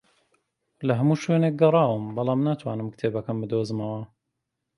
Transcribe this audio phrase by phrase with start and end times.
[0.87, 4.01] لە هەموو شوێنێک گەڕاوم، بەڵام ناتوانم کتێبەکەم بدۆزمەوە